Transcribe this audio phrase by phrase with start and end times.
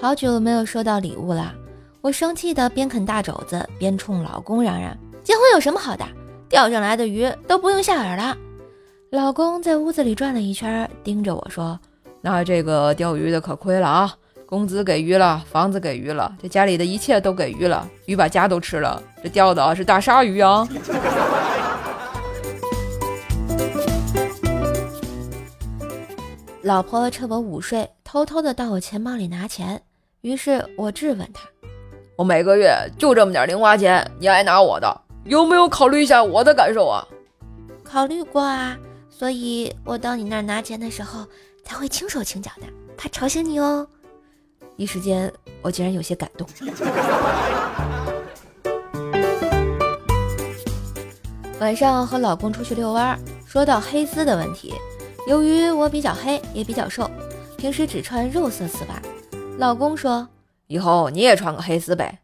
[0.00, 1.52] 好久没有收到礼物了，
[2.00, 6.02] 我生气的边啃大肘子边冲老公嚷嚷：“结婚有什么好的？
[6.48, 8.34] 钓上来的鱼都不用下饵了。”
[9.12, 11.78] 老公在屋子里转了一圈，盯着我说
[12.22, 14.14] ：“那这个钓鱼的可亏了啊！
[14.46, 19.02] 工资给鱼了，房子给鱼了，这家里的一切都给鱼了，鱼把家都吃了。
[19.22, 20.66] 这钓的是大鲨鱼啊！”
[26.62, 29.82] 老婆趁我午睡，偷偷的到我钱包里拿钱。
[30.22, 31.48] 于是我质问他
[32.14, 37.06] ：“我每个月就这么点零花钱，你还拿我的，有没有考虑一下我的感受啊
[37.82, 38.76] ？”“考虑过啊，
[39.08, 41.26] 所以我到你那儿拿钱的时候
[41.64, 42.66] 才会轻手轻脚的，
[42.98, 43.86] 怕吵醒你哦。”
[44.76, 46.46] 一时间，我竟然有些感动。
[51.60, 54.74] 晚上和老公出去遛弯，说到黑丝的问题，
[55.26, 57.10] 由于我比较黑，也比较瘦，
[57.56, 59.00] 平时只穿肉色丝袜。
[59.60, 60.26] 老公说
[60.68, 62.20] ：“以后你也穿个黑丝呗。”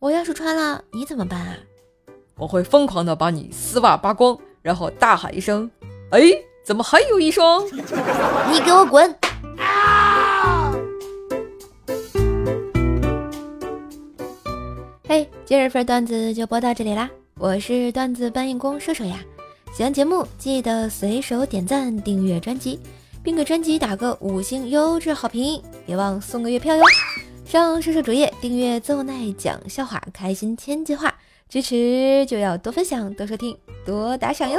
[0.00, 1.56] 我要是穿了，你怎么办啊？
[2.36, 5.70] 我会疯狂的把你丝袜扒光，然后大喊一声
[6.12, 6.20] ：“哎，
[6.66, 7.64] 怎么还有一双？
[8.52, 9.10] 你给我滚！”
[9.56, 10.74] 啊
[15.08, 17.08] 嘿，今日份段子就播到这里啦！
[17.38, 19.20] 我是段子搬运工射手呀，
[19.72, 22.78] 喜欢节目记得随手点赞、订阅专辑。
[23.28, 26.82] 并给专辑打个五星优质好评，别忘送个月票哟！
[27.44, 31.14] 上射手主页订阅奏奈讲笑话，开心千计划，
[31.46, 34.58] 支持就要多分享、多收听、多打赏哟！